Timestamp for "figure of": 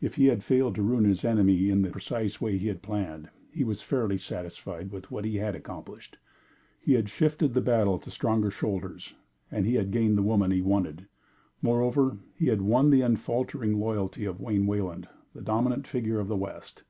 15.86-16.28